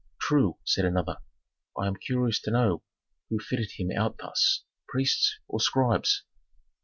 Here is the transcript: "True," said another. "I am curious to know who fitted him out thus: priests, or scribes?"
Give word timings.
"True," 0.19 0.57
said 0.65 0.83
another. 0.83 1.17
"I 1.77 1.85
am 1.85 1.93
curious 1.95 2.41
to 2.41 2.49
know 2.51 2.81
who 3.29 3.37
fitted 3.37 3.73
him 3.77 3.91
out 3.95 4.17
thus: 4.17 4.63
priests, 4.89 5.37
or 5.47 5.59
scribes?" 5.59 6.23